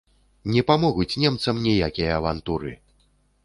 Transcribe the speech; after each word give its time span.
Не 0.55 0.63
памогуць 0.69 1.19
немцам 1.25 1.55
ніякія 1.67 2.19
авантуры! 2.23 2.77